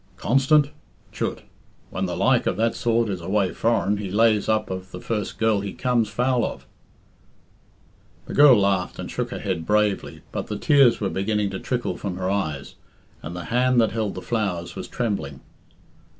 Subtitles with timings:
[0.17, 0.71] Constant?
[1.11, 1.43] Chut!
[1.91, 5.37] When the like of that sort is away foreign, he lays up of the first
[5.37, 6.65] girl he comes foul of."
[8.25, 11.97] The girl laughed, and shook her head bravely, but the tears were beginning to trickle
[11.97, 12.73] from her eyes,
[13.21, 15.41] and the hand that held the flowers was trembling.